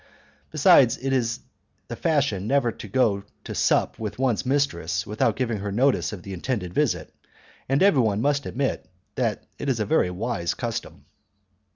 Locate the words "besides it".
0.49-1.13